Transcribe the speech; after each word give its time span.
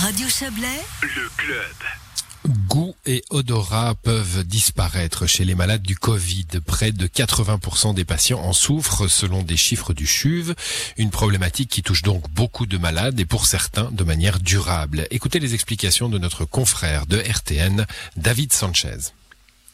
Radio 0.00 0.28
Chablais, 0.28 0.80
le 1.02 1.28
club. 1.36 2.54
Goût 2.68 2.94
et 3.04 3.24
odorat 3.30 3.96
peuvent 3.96 4.44
disparaître 4.44 5.26
chez 5.26 5.44
les 5.44 5.56
malades 5.56 5.82
du 5.82 5.96
Covid. 5.96 6.46
Près 6.64 6.92
de 6.92 7.08
80% 7.08 7.94
des 7.94 8.04
patients 8.04 8.38
en 8.38 8.52
souffrent 8.52 9.08
selon 9.08 9.42
des 9.42 9.56
chiffres 9.56 9.94
du 9.94 10.06
CHUV. 10.06 10.54
Une 10.98 11.10
problématique 11.10 11.68
qui 11.68 11.82
touche 11.82 12.02
donc 12.02 12.30
beaucoup 12.30 12.66
de 12.66 12.78
malades 12.78 13.18
et 13.18 13.24
pour 13.24 13.44
certains 13.44 13.90
de 13.90 14.04
manière 14.04 14.38
durable. 14.38 15.08
Écoutez 15.10 15.40
les 15.40 15.54
explications 15.54 16.08
de 16.08 16.18
notre 16.18 16.44
confrère 16.44 17.06
de 17.06 17.18
RTN, 17.18 17.84
David 18.16 18.52
Sanchez. 18.52 19.12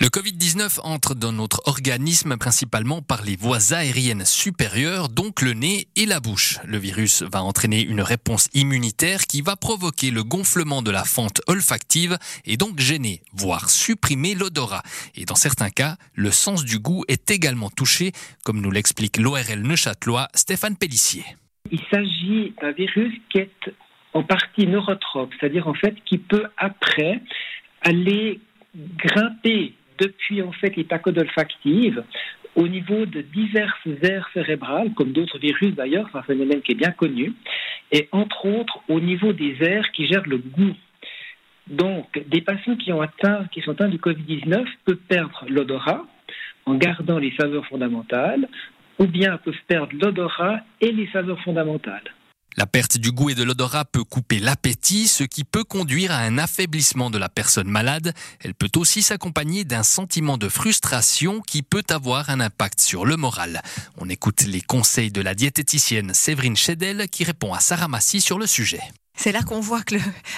Le 0.00 0.06
Covid-19 0.06 0.78
entre 0.84 1.16
dans 1.16 1.32
notre 1.32 1.60
organisme 1.66 2.36
principalement 2.36 3.02
par 3.02 3.24
les 3.24 3.34
voies 3.34 3.72
aériennes 3.72 4.24
supérieures, 4.24 5.08
donc 5.08 5.42
le 5.42 5.54
nez 5.54 5.88
et 5.96 6.06
la 6.06 6.20
bouche. 6.20 6.58
Le 6.64 6.78
virus 6.78 7.22
va 7.22 7.42
entraîner 7.42 7.82
une 7.82 8.00
réponse 8.00 8.48
immunitaire 8.54 9.22
qui 9.22 9.42
va 9.42 9.56
provoquer 9.56 10.12
le 10.12 10.22
gonflement 10.22 10.82
de 10.82 10.92
la 10.92 11.02
fente 11.02 11.40
olfactive 11.48 12.16
et 12.44 12.56
donc 12.56 12.78
gêner, 12.78 13.22
voire 13.32 13.70
supprimer 13.70 14.36
l'odorat. 14.36 14.82
Et 15.16 15.24
dans 15.24 15.34
certains 15.34 15.70
cas, 15.70 15.96
le 16.14 16.30
sens 16.30 16.64
du 16.64 16.78
goût 16.78 17.02
est 17.08 17.32
également 17.32 17.68
touché, 17.68 18.12
comme 18.44 18.60
nous 18.60 18.70
l'explique 18.70 19.16
l'ORL 19.16 19.62
neuchâtelois 19.62 20.28
Stéphane 20.32 20.76
Pellissier. 20.76 21.24
Il 21.72 21.80
s'agit 21.92 22.54
d'un 22.62 22.70
virus 22.70 23.14
qui 23.30 23.38
est 23.38 23.74
en 24.14 24.22
partie 24.22 24.68
neurotrope, 24.68 25.32
c'est-à-dire 25.40 25.66
en 25.66 25.74
fait 25.74 25.96
qui 26.04 26.18
peut 26.18 26.46
après 26.56 27.20
aller 27.82 28.40
grimper 28.76 29.74
depuis 29.98 30.42
en 30.42 30.52
fait 30.52 30.76
les 30.76 30.84
pacodes 30.84 31.18
au 32.56 32.66
niveau 32.66 33.06
de 33.06 33.20
diverses 33.20 33.86
aires 34.02 34.28
cérébrales, 34.34 34.92
comme 34.94 35.12
d'autres 35.12 35.38
virus 35.38 35.74
d'ailleurs, 35.74 36.08
c'est 36.10 36.18
un 36.18 36.22
phénomène 36.22 36.60
qui 36.60 36.72
est 36.72 36.76
bien 36.76 36.90
connu, 36.90 37.32
et 37.92 38.08
entre 38.12 38.46
autres 38.46 38.80
au 38.88 39.00
niveau 39.00 39.32
des 39.32 39.56
aires 39.60 39.90
qui 39.92 40.06
gèrent 40.06 40.26
le 40.26 40.38
goût. 40.38 40.74
Donc, 41.68 42.20
des 42.28 42.40
patients 42.40 42.76
qui, 42.76 42.92
ont 42.92 43.02
atteint, 43.02 43.46
qui 43.52 43.60
sont 43.60 43.72
atteints 43.72 43.88
du 43.88 43.98
Covid-19 43.98 44.66
peuvent 44.84 44.96
perdre 45.08 45.44
l'odorat 45.48 46.04
en 46.66 46.74
gardant 46.74 47.18
les 47.18 47.32
saveurs 47.38 47.66
fondamentales, 47.66 48.48
ou 48.98 49.06
bien 49.06 49.36
peuvent 49.38 49.54
perdre 49.66 49.92
l'odorat 50.00 50.60
et 50.80 50.90
les 50.90 51.08
saveurs 51.12 51.40
fondamentales. 51.42 52.10
La 52.56 52.66
perte 52.66 52.98
du 52.98 53.12
goût 53.12 53.30
et 53.30 53.34
de 53.34 53.44
l'odorat 53.44 53.84
peut 53.84 54.04
couper 54.04 54.40
l'appétit, 54.40 55.06
ce 55.06 55.22
qui 55.22 55.44
peut 55.44 55.64
conduire 55.64 56.10
à 56.10 56.18
un 56.18 56.38
affaiblissement 56.38 57.10
de 57.10 57.18
la 57.18 57.28
personne 57.28 57.68
malade. 57.68 58.14
Elle 58.40 58.54
peut 58.54 58.70
aussi 58.76 59.02
s'accompagner 59.02 59.64
d'un 59.64 59.82
sentiment 59.82 60.38
de 60.38 60.48
frustration 60.48 61.40
qui 61.40 61.62
peut 61.62 61.84
avoir 61.90 62.30
un 62.30 62.40
impact 62.40 62.80
sur 62.80 63.04
le 63.04 63.16
moral. 63.16 63.62
On 63.98 64.08
écoute 64.08 64.42
les 64.42 64.60
conseils 64.60 65.12
de 65.12 65.20
la 65.20 65.34
diététicienne 65.34 66.14
Séverine 66.14 66.56
Chedel 66.56 67.08
qui 67.08 67.24
répond 67.24 67.54
à 67.54 67.60
Sarah 67.60 67.88
Massy 67.88 68.20
sur 68.20 68.38
le 68.38 68.46
sujet 68.46 68.80
c'est 69.18 69.32
là 69.32 69.42
qu'on 69.42 69.60
voit 69.60 69.82
que 69.82 69.96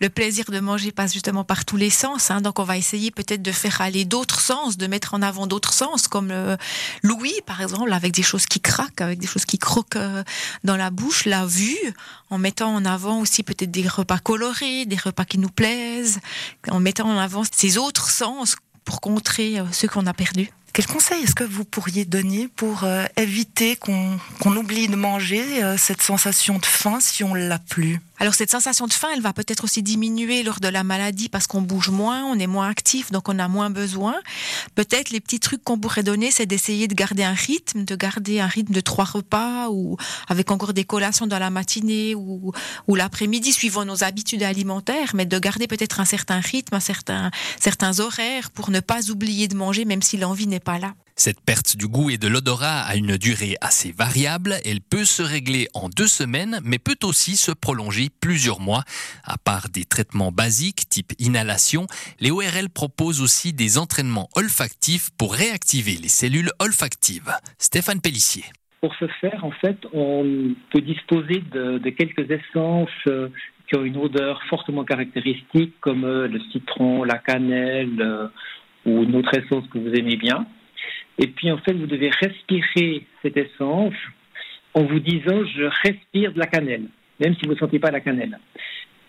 le, 0.00 0.08
plaisir 0.08 0.46
de 0.48 0.58
manger 0.58 0.92
passe 0.92 1.12
justement 1.12 1.44
par 1.44 1.64
tous 1.64 1.76
les 1.76 1.90
sens. 1.90 2.30
Hein. 2.30 2.40
Donc 2.40 2.58
on 2.58 2.64
va 2.64 2.78
essayer 2.78 3.10
peut-être 3.10 3.42
de 3.42 3.52
faire 3.52 3.80
aller 3.82 4.04
d'autres 4.04 4.40
sens, 4.40 4.78
de 4.78 4.86
mettre 4.86 5.14
en 5.14 5.22
avant 5.22 5.46
d'autres 5.46 5.74
sens, 5.74 6.08
comme 6.08 6.28
le 6.28 6.56
l'ouïe 7.02 7.38
par 7.46 7.60
exemple, 7.60 7.92
avec 7.92 8.12
des 8.12 8.22
choses 8.22 8.46
qui 8.46 8.60
craquent, 8.60 9.02
avec 9.02 9.18
des 9.18 9.26
choses 9.26 9.44
qui 9.44 9.58
croquent 9.58 9.98
euh, 9.98 10.22
dans 10.64 10.76
la 10.76 10.90
bouche, 10.90 11.26
la 11.26 11.44
vue, 11.44 11.76
en 12.30 12.38
mettant 12.38 12.74
en 12.74 12.84
avant 12.86 13.20
aussi 13.20 13.42
peut-être 13.42 13.70
des 13.70 13.86
repas 13.86 14.18
colorés, 14.18 14.86
des 14.86 14.96
repas 14.96 15.26
qui 15.26 15.38
nous 15.38 15.50
plaisent, 15.50 16.20
en 16.70 16.80
mettant 16.80 17.08
en 17.08 17.18
avant 17.18 17.42
ces 17.50 17.76
autres 17.76 18.08
sens 18.10 18.56
pour 18.84 19.00
contrer 19.00 19.60
euh, 19.60 19.64
ceux 19.70 19.88
qu'on 19.88 20.06
a 20.06 20.14
perdus. 20.14 20.50
Quel 20.74 20.86
conseil 20.86 21.22
est-ce 21.22 21.34
que 21.34 21.44
vous 21.44 21.66
pourriez 21.66 22.06
donner 22.06 22.48
pour 22.48 22.84
euh, 22.84 23.04
éviter 23.18 23.76
qu'on 23.76 24.18
oublie 24.56 24.88
de 24.88 24.96
manger 24.96 25.62
euh, 25.62 25.76
cette 25.76 26.00
sensation 26.00 26.58
de 26.58 26.64
faim 26.64 26.98
si 26.98 27.22
on 27.22 27.34
l'a 27.34 27.58
plus? 27.58 28.00
Alors 28.22 28.34
cette 28.34 28.52
sensation 28.52 28.86
de 28.86 28.92
faim, 28.92 29.08
elle 29.12 29.20
va 29.20 29.32
peut-être 29.32 29.64
aussi 29.64 29.82
diminuer 29.82 30.44
lors 30.44 30.60
de 30.60 30.68
la 30.68 30.84
maladie 30.84 31.28
parce 31.28 31.48
qu'on 31.48 31.60
bouge 31.60 31.90
moins, 31.90 32.24
on 32.24 32.38
est 32.38 32.46
moins 32.46 32.68
actif, 32.68 33.10
donc 33.10 33.28
on 33.28 33.38
a 33.40 33.48
moins 33.48 33.68
besoin. 33.68 34.14
Peut-être 34.76 35.10
les 35.10 35.20
petits 35.20 35.40
trucs 35.40 35.62
qu'on 35.64 35.76
pourrait 35.76 36.04
donner, 36.04 36.30
c'est 36.30 36.46
d'essayer 36.46 36.86
de 36.86 36.94
garder 36.94 37.24
un 37.24 37.34
rythme, 37.34 37.84
de 37.84 37.96
garder 37.96 38.38
un 38.38 38.46
rythme 38.46 38.72
de 38.72 38.80
trois 38.80 39.04
repas 39.04 39.68
ou 39.70 39.96
avec 40.28 40.52
encore 40.52 40.72
des 40.72 40.84
collations 40.84 41.26
dans 41.26 41.40
la 41.40 41.50
matinée 41.50 42.14
ou, 42.14 42.52
ou 42.86 42.94
l'après-midi, 42.94 43.52
suivant 43.52 43.84
nos 43.84 44.04
habitudes 44.04 44.44
alimentaires, 44.44 45.10
mais 45.14 45.26
de 45.26 45.38
garder 45.38 45.66
peut-être 45.66 45.98
un 45.98 46.06
certain 46.06 46.38
rythme, 46.38 46.76
un 46.76 46.80
certain, 46.80 47.30
certains 47.60 47.98
horaires 47.98 48.52
pour 48.52 48.70
ne 48.70 48.78
pas 48.78 49.10
oublier 49.10 49.48
de 49.48 49.56
manger, 49.56 49.84
même 49.84 50.00
si 50.00 50.16
l'envie 50.16 50.46
n'est 50.46 50.60
pas 50.62 50.78
là. 50.78 50.94
Cette 51.14 51.40
perte 51.40 51.76
du 51.76 51.86
goût 51.86 52.10
et 52.10 52.16
de 52.16 52.26
l'odorat 52.26 52.80
a 52.80 52.96
une 52.96 53.16
durée 53.16 53.56
assez 53.60 53.92
variable. 53.92 54.54
Elle 54.64 54.80
peut 54.80 55.04
se 55.04 55.22
régler 55.22 55.68
en 55.74 55.88
deux 55.88 56.06
semaines, 56.06 56.60
mais 56.64 56.78
peut 56.78 56.96
aussi 57.02 57.36
se 57.36 57.52
prolonger 57.52 58.08
plusieurs 58.20 58.60
mois. 58.60 58.82
À 59.24 59.36
part 59.36 59.68
des 59.68 59.84
traitements 59.84 60.32
basiques 60.32 60.88
type 60.88 61.12
inhalation, 61.18 61.86
les 62.20 62.30
ORL 62.30 62.70
proposent 62.74 63.20
aussi 63.20 63.52
des 63.52 63.78
entraînements 63.78 64.28
olfactifs 64.34 65.10
pour 65.18 65.34
réactiver 65.34 65.96
les 66.00 66.08
cellules 66.08 66.50
olfactives. 66.58 67.32
Stéphane 67.58 68.00
Pellissier. 68.00 68.44
Pour 68.80 68.94
ce 68.96 69.06
faire, 69.20 69.44
en 69.44 69.52
fait, 69.52 69.78
on 69.92 70.54
peut 70.72 70.80
disposer 70.80 71.44
de, 71.52 71.78
de 71.78 71.90
quelques 71.90 72.28
essences 72.30 72.88
euh, 73.06 73.28
qui 73.68 73.78
ont 73.78 73.84
une 73.84 73.96
odeur 73.96 74.42
fortement 74.48 74.84
caractéristique, 74.84 75.74
comme 75.80 76.04
euh, 76.04 76.26
le 76.26 76.40
citron, 76.50 77.04
la 77.04 77.18
cannelle 77.18 78.00
euh, 78.00 78.26
ou 78.86 79.02
une 79.02 79.14
autre 79.16 79.34
essence 79.34 79.66
que 79.68 79.78
vous 79.78 79.92
aimez 79.94 80.16
bien. 80.16 80.46
Et 81.18 81.26
puis 81.28 81.50
en 81.50 81.58
fait, 81.58 81.72
vous 81.72 81.86
devez 81.86 82.10
respirer 82.10 83.06
cette 83.22 83.36
essence 83.36 83.94
en 84.74 84.84
vous 84.84 85.00
disant 85.00 85.44
je 85.44 85.64
respire 85.86 86.32
de 86.32 86.38
la 86.38 86.46
cannelle, 86.46 86.86
même 87.20 87.34
si 87.34 87.46
vous 87.46 87.54
ne 87.54 87.58
sentez 87.58 87.78
pas 87.78 87.90
la 87.90 88.00
cannelle. 88.00 88.38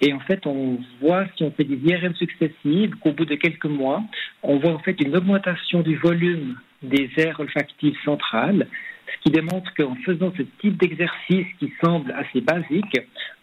Et 0.00 0.12
en 0.12 0.20
fait, 0.20 0.46
on 0.46 0.78
voit 1.00 1.26
si 1.36 1.44
on 1.44 1.52
fait 1.52 1.64
des 1.64 1.76
IRM 1.76 2.14
successives 2.14 2.94
qu'au 3.00 3.12
bout 3.12 3.24
de 3.24 3.36
quelques 3.36 3.64
mois, 3.66 4.02
on 4.42 4.58
voit 4.58 4.72
en 4.72 4.80
fait 4.80 5.00
une 5.00 5.16
augmentation 5.16 5.80
du 5.80 5.96
volume 5.96 6.58
des 6.82 7.10
aires 7.16 7.40
olfactives 7.40 7.96
centrales, 8.04 8.66
ce 9.06 9.22
qui 9.22 9.30
démontre 9.30 9.72
qu'en 9.74 9.94
faisant 10.04 10.32
ce 10.36 10.42
type 10.60 10.76
d'exercice 10.76 11.46
qui 11.58 11.72
semble 11.82 12.12
assez 12.12 12.40
basique, 12.40 12.98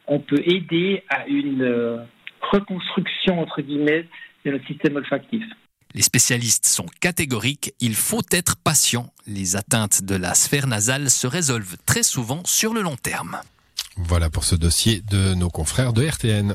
on 0.07 0.19
peut 0.19 0.41
aider 0.45 1.03
à 1.09 1.25
une 1.27 1.63
euh, 1.63 1.97
reconstruction 2.41 3.39
entre 3.39 3.61
guillemets 3.61 4.05
de 4.45 4.51
notre 4.51 4.67
système 4.67 4.97
olfactif. 4.97 5.43
Les 5.93 6.01
spécialistes 6.01 6.65
sont 6.65 6.85
catégoriques, 6.99 7.73
il 7.79 7.95
faut 7.95 8.21
être 8.31 8.55
patient. 8.55 9.11
Les 9.27 9.55
atteintes 9.55 10.03
de 10.03 10.15
la 10.15 10.33
sphère 10.35 10.67
nasale 10.67 11.09
se 11.09 11.27
résolvent 11.27 11.75
très 11.85 12.03
souvent 12.03 12.41
sur 12.45 12.73
le 12.73 12.81
long 12.81 12.95
terme. 12.95 13.37
Voilà 13.97 14.29
pour 14.29 14.45
ce 14.45 14.55
dossier 14.55 15.01
de 15.09 15.33
nos 15.33 15.49
confrères 15.49 15.93
de 15.93 16.05
RTN. 16.05 16.53